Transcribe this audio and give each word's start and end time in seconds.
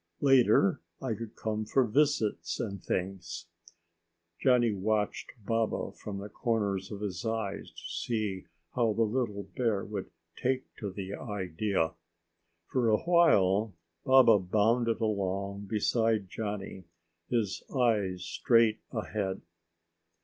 Later 0.21 0.81
I 0.99 1.13
could 1.13 1.35
come 1.35 1.63
for 1.63 1.83
visits 1.85 2.59
and 2.59 2.81
things." 2.83 3.45
Johnny 4.39 4.73
watched 4.73 5.33
Baba 5.45 5.91
from 5.91 6.17
the 6.17 6.27
corners 6.27 6.91
of 6.91 7.01
his 7.01 7.23
eyes 7.23 7.69
to 7.69 7.83
see 7.85 8.45
how 8.73 8.93
the 8.93 9.03
little 9.03 9.43
bear 9.55 9.85
would 9.85 10.09
take 10.41 10.75
to 10.77 10.89
the 10.91 11.13
idea. 11.13 11.93
For 12.65 12.89
a 12.89 12.97
while, 13.03 13.75
Baba 14.03 14.39
bounded 14.39 14.99
along 15.01 15.65
beside 15.67 16.31
Johnny, 16.31 16.85
his 17.29 17.61
eyes 17.69 18.23
straight 18.23 18.79
ahead. 18.91 19.43